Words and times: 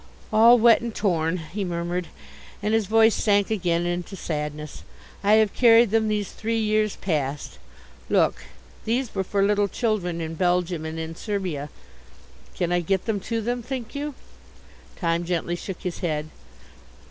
"All 0.33 0.57
wet 0.57 0.81
and 0.81 0.95
torn!" 0.95 1.37
he 1.37 1.63
murmured, 1.63 2.07
and 2.63 2.73
his 2.73 2.87
voice 2.87 3.13
sank 3.13 3.51
again 3.51 3.85
into 3.85 4.15
sadness. 4.15 4.81
"I 5.23 5.33
have 5.33 5.53
carried 5.53 5.91
them 5.91 6.07
these 6.07 6.31
three 6.31 6.57
years 6.57 6.95
past. 6.95 7.59
Look! 8.09 8.45
These 8.85 9.13
were 9.13 9.23
for 9.23 9.43
little 9.43 9.67
children 9.67 10.19
in 10.19 10.33
Belgium 10.33 10.85
and 10.85 10.97
in 10.97 11.15
Serbia. 11.15 11.69
Can 12.55 12.71
I 12.71 12.79
get 12.79 13.05
them 13.05 13.19
to 13.19 13.41
them, 13.41 13.61
think 13.61 13.93
you?" 13.93 14.15
Time 14.95 15.23
gently 15.23 15.55
shook 15.55 15.81
his 15.83 15.99
head. 15.99 16.29